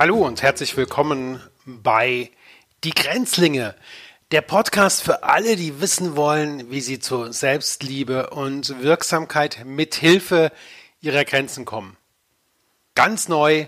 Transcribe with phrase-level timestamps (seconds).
[0.00, 2.30] Hallo und herzlich willkommen bei
[2.84, 3.74] Die Grenzlinge,
[4.30, 10.52] der Podcast für alle, die wissen wollen, wie sie zu Selbstliebe und Wirksamkeit mit Hilfe
[11.02, 11.98] ihrer Grenzen kommen.
[12.94, 13.66] Ganz neu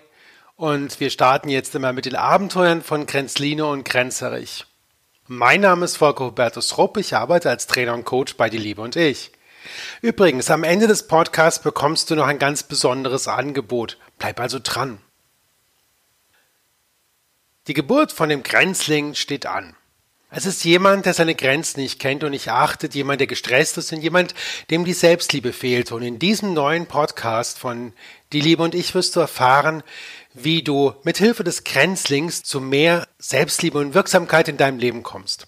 [0.56, 4.64] und wir starten jetzt immer mit den Abenteuern von Grenzline und Grenzerich.
[5.26, 8.80] Mein Name ist Volker Hubertus Rupp, ich arbeite als Trainer und Coach bei Die Liebe
[8.80, 9.32] und ich.
[10.00, 13.98] Übrigens, am Ende des Podcasts bekommst du noch ein ganz besonderes Angebot.
[14.16, 14.98] Bleib also dran.
[17.68, 19.76] Die Geburt von dem Grenzling steht an.
[20.30, 23.92] Es ist jemand, der seine Grenzen nicht kennt und nicht achtet, jemand, der gestresst ist
[23.92, 24.34] und jemand,
[24.70, 25.92] dem die Selbstliebe fehlt.
[25.92, 27.92] Und in diesem neuen Podcast von
[28.32, 29.84] Die Liebe und ich wirst du erfahren,
[30.32, 35.46] wie du mit Hilfe des Grenzlings zu mehr Selbstliebe und Wirksamkeit in deinem Leben kommst.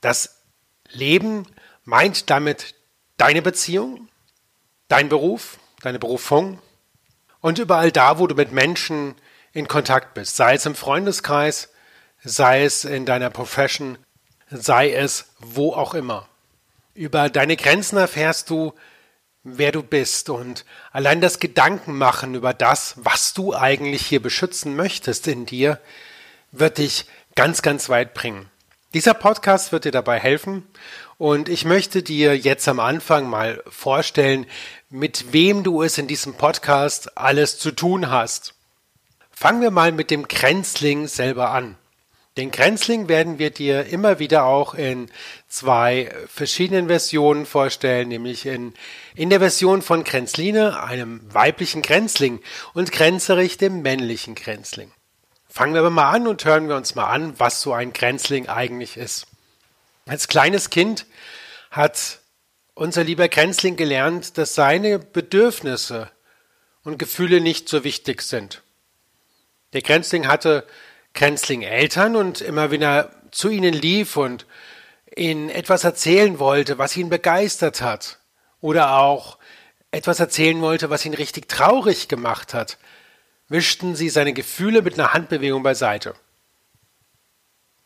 [0.00, 0.40] Das
[0.88, 1.46] Leben
[1.84, 2.76] meint damit
[3.18, 4.08] deine Beziehung,
[4.88, 6.60] dein Beruf, deine Berufung
[7.40, 9.16] und überall da, wo du mit Menschen
[9.52, 11.70] in Kontakt bist, sei es im Freundeskreis,
[12.22, 13.98] sei es in deiner Profession,
[14.50, 16.28] sei es wo auch immer.
[16.94, 18.74] Über deine Grenzen erfährst du,
[19.42, 25.26] wer du bist und allein das Gedankenmachen über das, was du eigentlich hier beschützen möchtest
[25.26, 25.80] in dir,
[26.52, 28.50] wird dich ganz, ganz weit bringen.
[28.92, 30.66] Dieser Podcast wird dir dabei helfen
[31.16, 34.46] und ich möchte dir jetzt am Anfang mal vorstellen,
[34.90, 38.54] mit wem du es in diesem Podcast alles zu tun hast.
[39.42, 41.78] Fangen wir mal mit dem Grenzling selber an.
[42.36, 45.10] Den Grenzling werden wir dir immer wieder auch in
[45.48, 48.74] zwei verschiedenen Versionen vorstellen, nämlich in,
[49.14, 52.42] in der Version von Grenzline, einem weiblichen Grenzling,
[52.74, 54.92] und Grenzerich, dem männlichen Grenzling.
[55.48, 58.46] Fangen wir aber mal an und hören wir uns mal an, was so ein Grenzling
[58.46, 59.26] eigentlich ist.
[60.04, 61.06] Als kleines Kind
[61.70, 62.18] hat
[62.74, 66.10] unser lieber Grenzling gelernt, dass seine Bedürfnisse
[66.84, 68.62] und Gefühle nicht so wichtig sind.
[69.72, 70.66] Der Grenzling hatte
[71.14, 74.46] Grenzling-Eltern und immer wenn er zu ihnen lief und
[75.16, 78.18] ihnen etwas erzählen wollte, was ihn begeistert hat,
[78.60, 79.38] oder auch
[79.90, 82.78] etwas erzählen wollte, was ihn richtig traurig gemacht hat,
[83.48, 86.14] wischten sie seine Gefühle mit einer Handbewegung beiseite.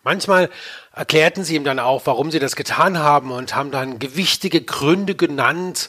[0.03, 0.51] Manchmal
[0.93, 5.15] erklärten sie ihm dann auch, warum sie das getan haben und haben dann gewichtige Gründe
[5.15, 5.89] genannt,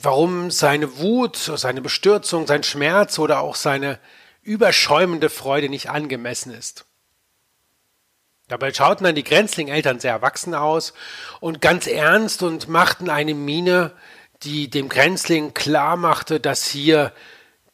[0.00, 3.98] warum seine Wut, seine Bestürzung, sein Schmerz oder auch seine
[4.42, 6.86] überschäumende Freude nicht angemessen ist.
[8.48, 10.92] Dabei schauten dann die Grenzling-Eltern sehr erwachsen aus
[11.38, 13.92] und ganz ernst und machten eine Miene,
[14.42, 17.12] die dem Grenzling klar machte, dass hier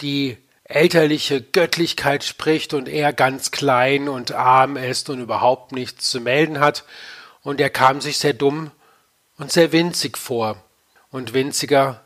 [0.03, 6.21] die elterliche Göttlichkeit spricht und er ganz klein und arm ist und überhaupt nichts zu
[6.21, 6.85] melden hat,
[7.43, 8.73] und er kam sich sehr dumm
[9.39, 10.63] und sehr winzig vor
[11.11, 12.05] und winziger,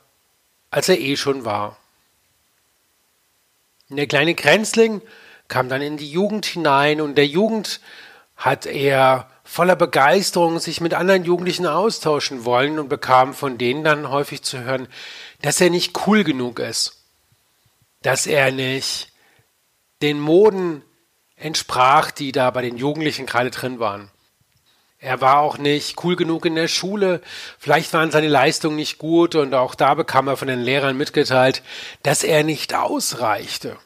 [0.70, 1.79] als er eh schon war.
[3.90, 5.02] Der kleine Grenzling
[5.48, 7.80] kam dann in die Jugend hinein und der Jugend
[8.36, 14.08] hat er voller Begeisterung sich mit anderen Jugendlichen austauschen wollen und bekam von denen dann
[14.08, 14.86] häufig zu hören,
[15.42, 17.04] dass er nicht cool genug ist,
[18.02, 19.12] dass er nicht
[20.02, 20.82] den Moden
[21.34, 24.10] entsprach, die da bei den Jugendlichen gerade drin waren.
[25.00, 27.22] Er war auch nicht cool genug in der Schule,
[27.58, 31.62] vielleicht waren seine Leistungen nicht gut und auch da bekam er von den Lehrern mitgeteilt,
[32.02, 33.78] dass er nicht ausreichte.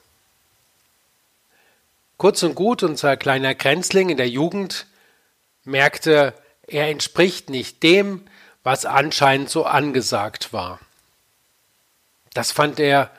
[2.17, 4.87] Kurz und gut, unser kleiner Grenzling in der Jugend
[5.63, 6.35] merkte,
[6.67, 8.23] er entspricht nicht dem,
[8.65, 10.81] was anscheinend so angesagt war.
[12.33, 13.11] Das fand er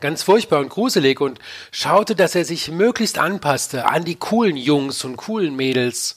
[0.00, 1.40] ganz furchtbar und gruselig und
[1.72, 6.16] schaute, dass er sich möglichst anpasste an die coolen Jungs und coolen Mädels,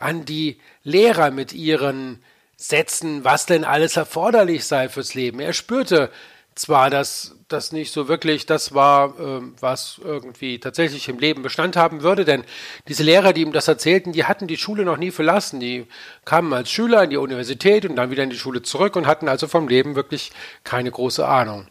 [0.00, 2.22] an die Lehrer mit ihren
[2.56, 5.40] Sätzen, was denn alles erforderlich sei fürs Leben.
[5.40, 6.10] Er spürte
[6.54, 11.76] zwar, dass das nicht so wirklich das war, äh, was irgendwie tatsächlich im Leben Bestand
[11.76, 12.44] haben würde, denn
[12.86, 15.58] diese Lehrer, die ihm das erzählten, die hatten die Schule noch nie verlassen.
[15.58, 15.86] Die
[16.24, 19.28] kamen als Schüler in die Universität und dann wieder in die Schule zurück und hatten
[19.28, 20.32] also vom Leben wirklich
[20.64, 21.66] keine große Ahnung.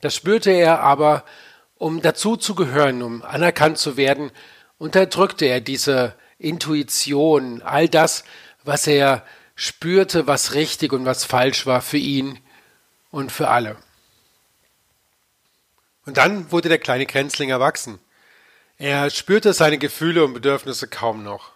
[0.00, 1.24] Das spürte er aber,
[1.78, 4.30] um dazu zu gehören, um anerkannt zu werden,
[4.78, 8.24] unterdrückte er diese Intuition, all das,
[8.64, 9.24] was er
[9.54, 12.38] spürte, was richtig und was falsch war für ihn
[13.10, 13.76] und für alle.
[16.04, 17.98] Und dann wurde der kleine Grenzling erwachsen.
[18.78, 21.52] Er spürte seine Gefühle und Bedürfnisse kaum noch.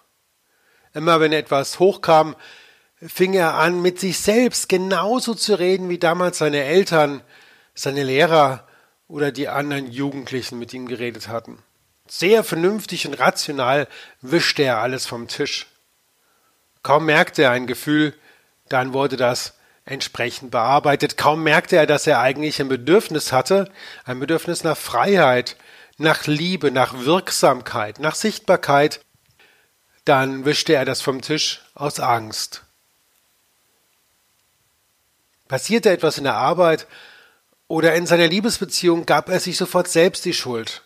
[0.95, 2.35] Immer wenn etwas hochkam,
[3.01, 7.23] fing er an, mit sich selbst genauso zu reden wie damals seine Eltern,
[7.75, 8.67] seine Lehrer
[9.07, 11.63] oder die anderen Jugendlichen mit ihm geredet hatten.
[12.13, 13.87] Sehr vernünftig und rational
[14.21, 15.69] wischte er alles vom Tisch.
[16.83, 18.19] Kaum merkte er ein Gefühl,
[18.69, 19.55] dann wurde das
[19.85, 21.17] entsprechend bearbeitet.
[21.17, 23.71] Kaum merkte er, dass er eigentlich ein Bedürfnis hatte,
[24.05, 25.57] ein Bedürfnis nach Freiheit,
[25.99, 29.05] nach Liebe, nach Wirksamkeit, nach Sichtbarkeit,
[30.05, 32.65] dann wischte er das vom Tisch aus Angst.
[35.47, 36.89] Passierte etwas in der Arbeit
[37.69, 40.83] oder in seiner Liebesbeziehung, gab er sich sofort selbst die Schuld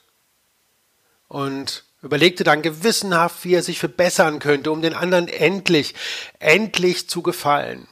[1.34, 5.94] und überlegte dann gewissenhaft, wie er sich verbessern könnte, um den anderen endlich,
[6.38, 7.88] endlich zu gefallen.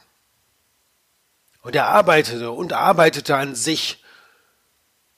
[1.61, 4.01] Und er arbeitete und arbeitete an sich,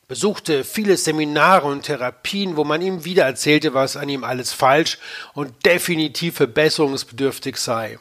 [0.08, 4.98] besuchte viele Seminare und Therapien, wo man ihm wieder erzählte, was an ihm alles falsch
[5.36, 8.00] und definitiv verbesserungsbedürftig sei.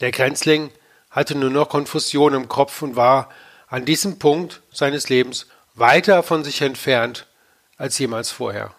[0.00, 0.72] Der Grenzling
[1.10, 3.30] hatte nur noch Konfusion im Kopf und war
[3.68, 5.46] an diesem Punkt seines Lebens
[5.76, 7.28] weiter von sich entfernt
[7.76, 8.74] als jemals vorher.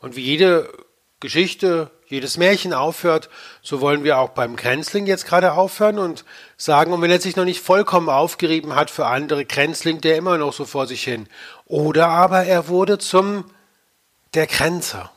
[0.00, 0.72] Und wie jede
[1.20, 3.28] Geschichte, jedes Märchen aufhört,
[3.60, 6.24] so wollen wir auch beim Krenzling jetzt gerade aufhören und
[6.56, 10.38] sagen, und wenn er sich noch nicht vollkommen aufgerieben hat für andere, Krenzling der immer
[10.38, 11.28] noch so vor sich hin.
[11.66, 13.44] Oder aber er wurde zum
[14.34, 15.10] der Grenzer.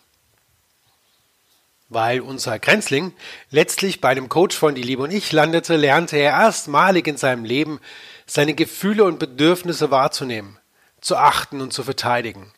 [1.90, 3.14] Weil unser Grenzling
[3.50, 7.46] letztlich bei dem Coach von Die Liebe und ich landete, lernte er erstmalig in seinem
[7.46, 7.80] Leben
[8.26, 10.58] seine Gefühle und Bedürfnisse wahrzunehmen,
[11.02, 12.54] zu achten und zu verteidigen.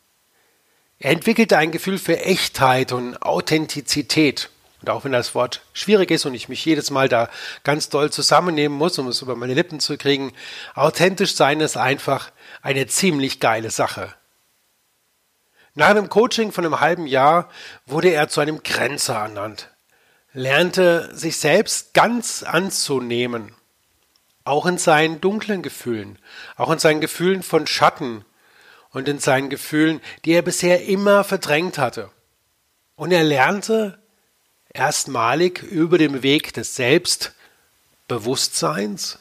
[1.04, 4.50] Er entwickelte ein Gefühl für Echtheit und Authentizität.
[4.82, 7.30] Und auch wenn das Wort schwierig ist und ich mich jedes Mal da
[7.66, 10.32] ganz doll zusammennehmen muss, um es über meine Lippen zu kriegen,
[10.76, 14.14] authentisch sein ist einfach eine ziemlich geile Sache.
[15.76, 17.50] Nach einem Coaching von einem halben Jahr
[17.86, 19.72] wurde er zu einem Grenzer ernannt,
[20.32, 23.54] lernte sich selbst ganz anzunehmen,
[24.46, 26.18] auch in seinen dunklen Gefühlen,
[26.56, 28.24] auch in seinen Gefühlen von Schatten,
[28.94, 32.10] und in seinen Gefühlen, die er bisher immer verdrängt hatte.
[32.96, 34.00] Und er lernte
[34.70, 39.20] erstmalig über den Weg des Selbstbewusstseins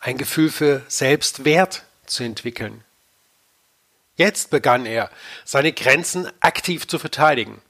[0.00, 2.84] ein Gefühl für Selbstwert zu entwickeln.
[4.16, 5.10] Jetzt begann er,
[5.44, 7.62] seine Grenzen aktiv zu verteidigen,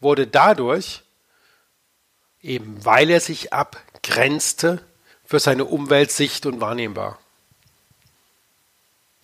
[0.00, 1.02] wurde dadurch,
[2.42, 4.84] eben weil er sich abgrenzte,
[5.24, 7.19] für seine Umwelt sicht- und wahrnehmbar.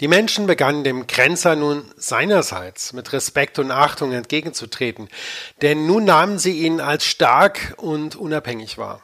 [0.01, 5.09] Die Menschen begannen dem Grenzer nun seinerseits mit Respekt und Achtung entgegenzutreten,
[5.63, 9.03] denn nun nahmen sie ihn als stark und unabhängig wahr.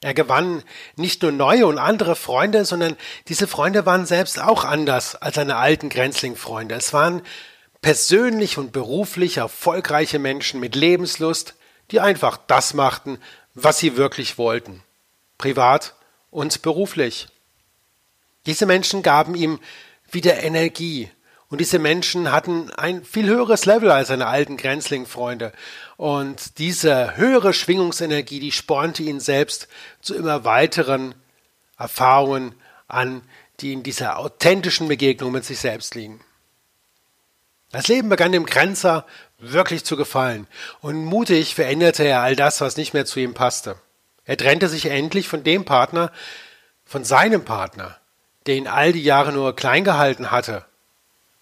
[0.00, 0.64] Er gewann
[0.96, 2.96] nicht nur neue und andere Freunde, sondern
[3.28, 6.74] diese Freunde waren selbst auch anders als seine alten Grenzling-Freunde.
[6.74, 7.22] Es waren
[7.82, 11.54] persönlich und beruflich erfolgreiche Menschen mit Lebenslust,
[11.92, 13.18] die einfach das machten,
[13.54, 14.82] was sie wirklich wollten,
[15.38, 15.94] privat
[16.32, 17.28] und beruflich.
[18.46, 19.60] Diese Menschen gaben ihm
[20.10, 21.10] wieder Energie.
[21.48, 25.52] Und diese Menschen hatten ein viel höheres Level als seine alten Grenzling-Freunde.
[25.96, 29.68] Und diese höhere Schwingungsenergie, die spornte ihn selbst
[30.00, 31.14] zu immer weiteren
[31.78, 32.54] Erfahrungen
[32.88, 33.22] an,
[33.60, 36.20] die in dieser authentischen Begegnung mit sich selbst liegen.
[37.70, 39.06] Das Leben begann dem Grenzer
[39.38, 40.46] wirklich zu gefallen
[40.80, 43.76] und mutig veränderte er all das, was nicht mehr zu ihm passte.
[44.24, 46.12] Er trennte sich endlich von dem Partner,
[46.84, 47.98] von seinem Partner,
[48.46, 50.64] der ihn all die Jahre nur klein gehalten hatte.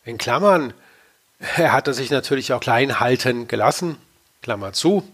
[0.05, 0.73] In Klammern,
[1.38, 3.96] er hatte sich natürlich auch klein halten gelassen,
[4.43, 5.06] Klammer zu,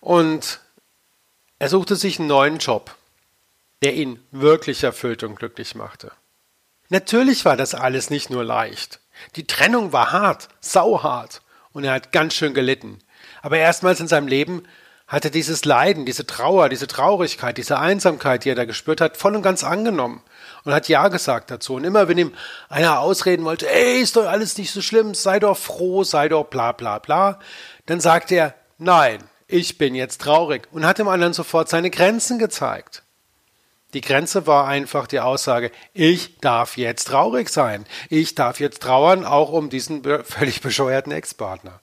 [0.00, 0.60] und
[1.58, 2.94] er suchte sich einen neuen Job,
[3.82, 6.12] der ihn wirklich erfüllt und glücklich machte.
[6.88, 9.00] Natürlich war das alles nicht nur leicht.
[9.36, 12.98] Die Trennung war hart, sauhart, und er hat ganz schön gelitten.
[13.42, 14.64] Aber erstmals in seinem Leben
[15.08, 19.16] hat er dieses Leiden, diese Trauer, diese Traurigkeit, diese Einsamkeit, die er da gespürt hat,
[19.16, 20.22] voll und ganz angenommen
[20.64, 21.74] und hat Ja gesagt dazu.
[21.74, 22.34] Und immer wenn ihm
[22.68, 26.44] einer ausreden wollte, ey, ist doch alles nicht so schlimm, sei doch froh, sei doch
[26.44, 27.40] bla bla bla,
[27.86, 32.38] dann sagt er, nein, ich bin jetzt traurig und hat dem anderen sofort seine Grenzen
[32.38, 33.02] gezeigt.
[33.94, 37.86] Die Grenze war einfach die Aussage, ich darf jetzt traurig sein.
[38.10, 41.80] Ich darf jetzt trauern, auch um diesen völlig bescheuerten Ex-Partner.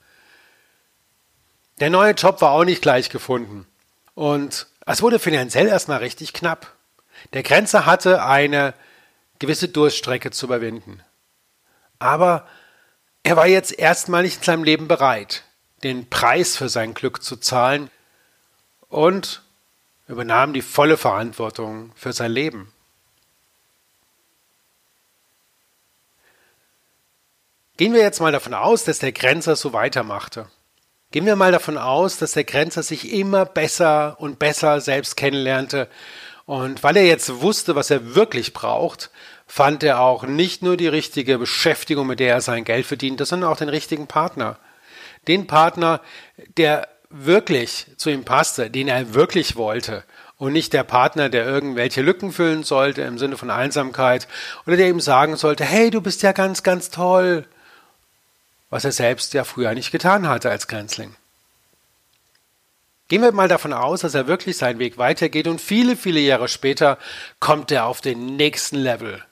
[1.79, 3.67] Der neue Job war auch nicht gleich gefunden.
[4.13, 6.73] Und es wurde finanziell erstmal richtig knapp.
[7.33, 8.73] Der Grenzer hatte eine
[9.39, 11.01] gewisse Durststrecke zu überwinden.
[11.99, 12.47] Aber
[13.23, 15.43] er war jetzt erstmal nicht in seinem Leben bereit,
[15.83, 17.89] den Preis für sein Glück zu zahlen
[18.89, 19.41] und
[20.07, 22.71] übernahm die volle Verantwortung für sein Leben.
[27.77, 30.47] Gehen wir jetzt mal davon aus, dass der Grenzer so weitermachte.
[31.11, 35.87] Gehen wir mal davon aus, dass der Grenzer sich immer besser und besser selbst kennenlernte.
[36.45, 39.11] Und weil er jetzt wusste, was er wirklich braucht,
[39.47, 43.49] fand er auch nicht nur die richtige Beschäftigung, mit der er sein Geld verdiente, sondern
[43.49, 44.57] auch den richtigen Partner.
[45.27, 46.01] Den Partner,
[46.57, 50.03] der wirklich zu ihm passte, den er wirklich wollte
[50.37, 54.27] und nicht der Partner, der irgendwelche Lücken füllen sollte im Sinne von Einsamkeit
[54.67, 57.45] oder der ihm sagen sollte, hey, du bist ja ganz, ganz toll,
[58.75, 61.15] was er selbst ja früher nicht getan hatte als Grenzling.
[63.07, 66.49] Gehen wir mal davon aus, dass er wirklich seinen Weg weitergeht und viele, viele Jahre
[66.49, 66.97] später
[67.39, 69.23] kommt er auf den nächsten Level.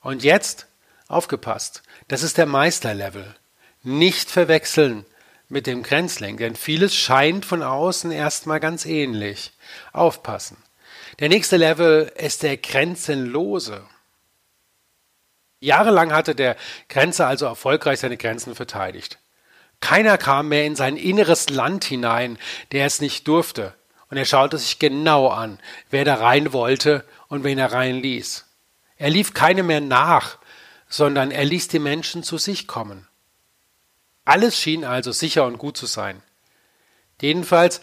[0.00, 0.66] Und jetzt,
[1.06, 3.36] aufgepasst, das ist der Meisterlevel.
[3.84, 5.06] Nicht verwechseln
[5.48, 9.52] mit dem Grenzling, denn vieles scheint von außen erstmal ganz ähnlich.
[9.92, 10.56] Aufpassen.
[11.20, 13.80] Der nächste Level ist der Grenzenlose.
[15.60, 16.56] Jahrelang hatte der
[16.88, 19.18] Grenzer also erfolgreich seine Grenzen verteidigt.
[19.80, 22.38] Keiner kam mehr in sein inneres Land hinein,
[22.72, 23.74] der es nicht durfte.
[24.10, 25.58] Und er schaute sich genau an,
[25.90, 28.46] wer da rein wollte und wen er reinließ.
[28.96, 30.38] Er lief keine mehr nach,
[30.88, 33.06] sondern er ließ die Menschen zu sich kommen.
[34.24, 36.22] Alles schien also sicher und gut zu sein.
[37.20, 37.80] Jedenfalls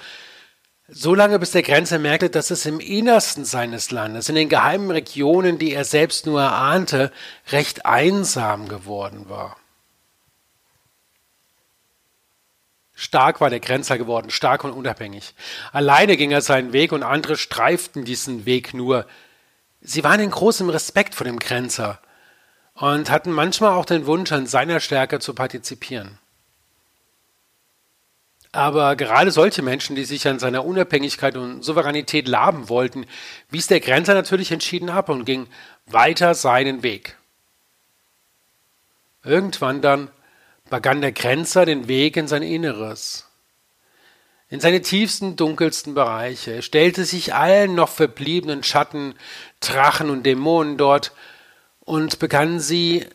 [0.88, 4.92] so lange bis der Grenzer merkte, dass es im Innersten seines Landes, in den geheimen
[4.92, 7.12] Regionen, die er selbst nur erahnte,
[7.52, 9.58] recht einsam geworden war.
[12.94, 15.34] Stark war der Grenzer geworden, stark und unabhängig.
[15.74, 19.06] Alleine ging er seinen Weg und andere streiften diesen Weg nur.
[19.82, 22.00] Sie waren in großem Respekt vor dem Grenzer
[22.74, 26.20] und hatten manchmal auch den Wunsch, an seiner Stärke zu partizipieren.
[28.56, 33.06] Aber gerade solche Menschen, die sich an seiner Unabhängigkeit und Souveränität laben wollten,
[33.50, 35.48] wies der Grenzer natürlich entschieden ab und ging
[35.88, 37.18] weiter seinen Weg.
[39.26, 40.10] Irgendwann dann
[40.70, 43.28] begann der Grenzer den Weg in sein Inneres,
[44.50, 46.54] in seine tiefsten, dunkelsten Bereiche.
[46.54, 49.16] Er stellte sich allen noch verbliebenen Schatten,
[49.60, 51.12] Drachen und Dämonen dort
[51.82, 53.06] und begann sie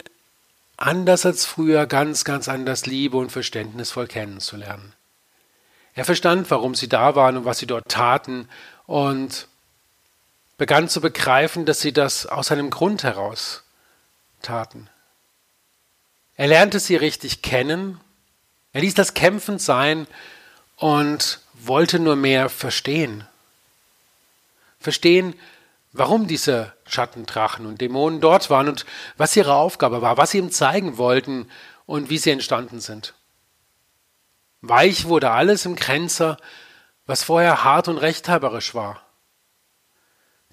[0.77, 4.93] anders als früher ganz, ganz anders liebe und verständnisvoll kennenzulernen.
[5.95, 8.49] Er verstand, warum sie da waren und was sie dort taten
[8.87, 9.49] und
[10.57, 13.63] begann zu begreifen, dass sie das aus einem Grund heraus
[14.43, 14.89] taten.
[16.37, 18.01] Er lernte sie richtig kennen,
[18.73, 20.07] er ließ das Kämpfen sein
[20.77, 23.27] und wollte nur mehr verstehen.
[24.79, 25.35] Verstehen,
[25.93, 30.51] warum diese Schattendrachen und Dämonen dort waren und was ihre Aufgabe war, was sie ihm
[30.51, 31.51] zeigen wollten
[31.87, 33.15] und wie sie entstanden sind.
[34.63, 36.37] Weich wurde alles im Kränzer,
[37.07, 39.03] was vorher hart und rechthaberisch war.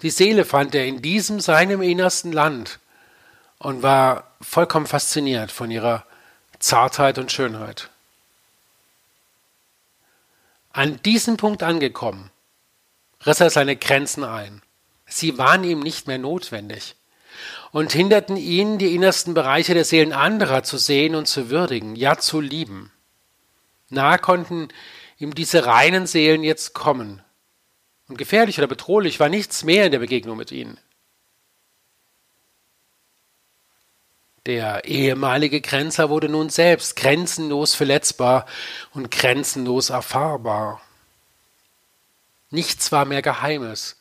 [0.02, 2.78] Die Seele fand er in diesem seinem innersten Land
[3.58, 6.04] und war vollkommen fasziniert von ihrer
[6.58, 7.90] Zartheit und Schönheit.
[10.72, 12.30] An diesem Punkt angekommen,
[13.26, 14.62] riss er seine Grenzen ein.
[15.06, 16.94] Sie waren ihm nicht mehr notwendig
[17.72, 22.18] und hinderten ihn, die innersten Bereiche der Seelen anderer zu sehen und zu würdigen, ja
[22.18, 22.92] zu lieben.
[23.88, 24.68] Nahe konnten
[25.18, 27.22] ihm diese reinen Seelen jetzt kommen.
[28.08, 30.78] Und gefährlich oder bedrohlich war nichts mehr in der Begegnung mit ihnen.
[34.46, 38.46] Der ehemalige Grenzer wurde nun selbst grenzenlos verletzbar
[38.94, 40.80] und grenzenlos erfahrbar.
[42.50, 43.98] Nichts war mehr Geheimes.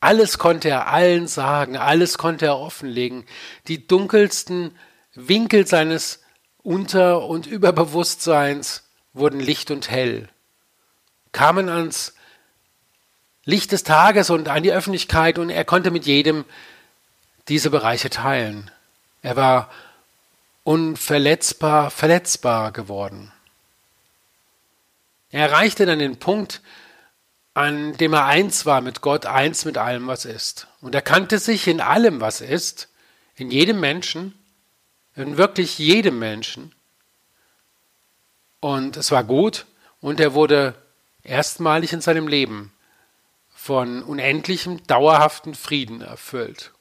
[0.00, 3.24] Alles konnte er allen sagen, alles konnte er offenlegen.
[3.68, 4.76] Die dunkelsten
[5.14, 6.22] Winkel seines
[6.62, 8.83] Unter- und Überbewusstseins
[9.14, 10.28] wurden licht und hell,
[11.32, 12.14] kamen ans
[13.44, 16.44] Licht des Tages und an die Öffentlichkeit und er konnte mit jedem
[17.48, 18.70] diese Bereiche teilen.
[19.22, 19.70] Er war
[20.64, 23.32] unverletzbar, verletzbar geworden.
[25.30, 26.62] Er erreichte dann den Punkt,
[27.52, 30.66] an dem er eins war mit Gott, eins mit allem, was ist.
[30.80, 32.88] Und er kannte sich in allem, was ist,
[33.36, 34.38] in jedem Menschen,
[35.14, 36.74] in wirklich jedem Menschen,
[38.64, 39.66] und es war gut
[40.00, 40.74] und er wurde
[41.22, 42.72] erstmalig in seinem Leben
[43.54, 46.72] von unendlichem, dauerhaften Frieden erfüllt.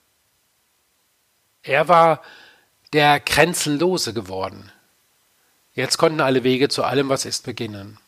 [1.62, 2.24] Er war
[2.94, 4.72] der Grenzenlose geworden.
[5.74, 8.00] Jetzt konnten alle Wege zu allem, was ist, beginnen.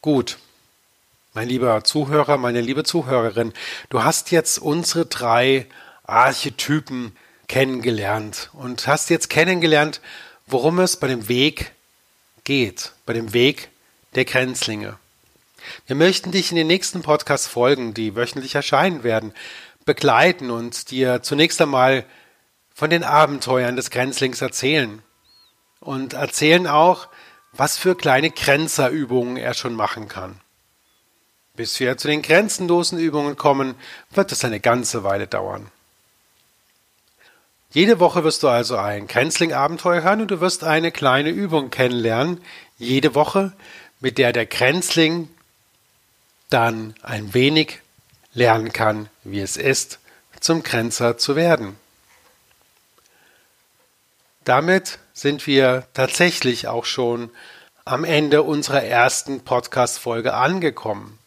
[0.00, 0.38] Gut,
[1.34, 3.52] mein lieber Zuhörer, meine liebe Zuhörerin,
[3.90, 5.66] du hast jetzt unsere drei
[6.04, 7.14] Archetypen
[7.48, 10.00] kennengelernt und hast jetzt kennengelernt,
[10.46, 11.72] worum es bei dem Weg
[12.44, 13.70] geht, bei dem Weg
[14.14, 14.98] der Grenzlinge.
[15.86, 19.34] Wir möchten dich in den nächsten Podcast-Folgen, die wöchentlich erscheinen werden,
[19.84, 22.04] begleiten und dir zunächst einmal
[22.72, 25.02] von den Abenteuern des Grenzlings erzählen.
[25.80, 27.08] Und erzählen auch,
[27.52, 30.40] was für kleine Grenzerübungen er schon machen kann.
[31.54, 33.74] Bis wir zu den grenzenlosen Übungen kommen,
[34.10, 35.70] wird es eine ganze Weile dauern.
[37.76, 42.42] Jede Woche wirst du also ein Grenzling-Abenteuer hören und du wirst eine kleine Übung kennenlernen,
[42.78, 43.52] jede Woche,
[44.00, 45.28] mit der der Grenzling
[46.48, 47.80] dann ein wenig
[48.32, 49.98] lernen kann, wie es ist,
[50.40, 51.76] zum Grenzer zu werden.
[54.44, 57.28] Damit sind wir tatsächlich auch schon
[57.84, 61.18] am Ende unserer ersten Podcast-Folge angekommen.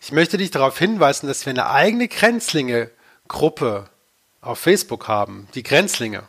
[0.00, 3.88] Ich möchte dich darauf hinweisen, dass wir eine eigene Grenzlinge-Gruppe
[4.42, 6.24] auf Facebook haben, die Grenzlinge.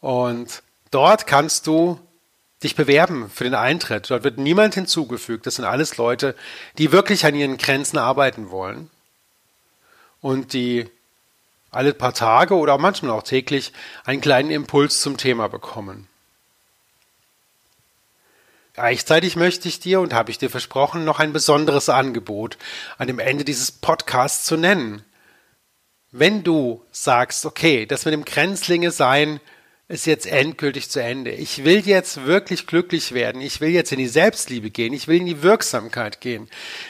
[0.00, 1.98] Und dort kannst du
[2.62, 4.10] dich bewerben für den Eintritt.
[4.10, 5.46] Dort wird niemand hinzugefügt.
[5.46, 6.34] Das sind alles Leute,
[6.78, 8.90] die wirklich an ihren Grenzen arbeiten wollen
[10.20, 10.88] und die
[11.70, 13.72] alle paar Tage oder manchmal auch täglich
[14.04, 16.08] einen kleinen Impuls zum Thema bekommen.
[18.72, 22.58] Gleichzeitig möchte ich dir und habe ich dir versprochen, noch ein besonderes Angebot
[22.98, 25.04] an dem Ende dieses Podcasts zu nennen.
[26.18, 29.38] Wenn du sagst, okay, das mit dem Grenzlinge sein
[29.88, 31.30] ist jetzt endgültig zu Ende.
[31.30, 33.40] Ich will jetzt wirklich glücklich werden.
[33.40, 34.92] Ich will jetzt in die Selbstliebe gehen.
[34.94, 36.48] Ich will in die Wirksamkeit gehen.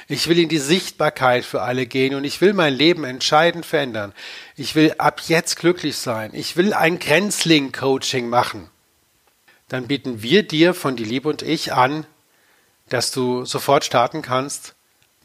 [0.08, 4.14] Ich will in die Sichtbarkeit für alle gehen und ich will mein Leben entscheidend verändern.
[4.54, 6.30] Ich will ab jetzt glücklich sein.
[6.32, 8.70] Ich will ein Grenzling-Coaching machen.
[9.68, 12.06] Dann bieten wir dir von Die Liebe und ich an,
[12.88, 14.76] dass du sofort starten kannst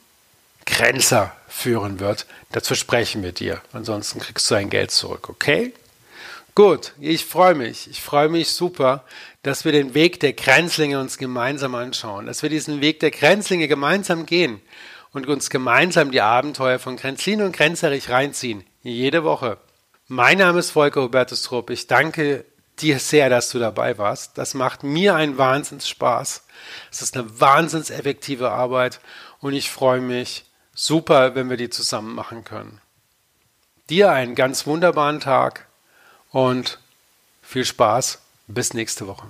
[0.71, 2.25] Grenzer führen wird.
[2.51, 3.61] Dazu sprechen wir dir.
[3.73, 5.73] Ansonsten kriegst du dein Geld zurück, okay?
[6.55, 7.89] Gut, ich freue mich.
[7.89, 9.03] Ich freue mich super,
[9.43, 13.67] dass wir den Weg der Grenzlinge uns gemeinsam anschauen, dass wir diesen Weg der Grenzlinge
[13.67, 14.61] gemeinsam gehen
[15.13, 18.63] und uns gemeinsam die Abenteuer von Grenzlin und Grenzerich reinziehen.
[18.83, 19.57] Jede Woche.
[20.07, 21.69] Mein Name ist Volker Hubertus Trupp.
[21.69, 22.43] Ich danke
[22.79, 24.37] dir sehr, dass du dabei warst.
[24.37, 26.43] Das macht mir einen Wahnsinnsspaß.
[26.91, 28.99] Es ist eine wahnsinns effektive Arbeit
[29.39, 32.81] und ich freue mich, super, wenn wir die zusammen machen können.
[33.89, 35.67] Dir einen ganz wunderbaren Tag
[36.31, 36.79] und
[37.41, 38.21] viel Spaß.
[38.47, 39.27] Bis nächste Woche.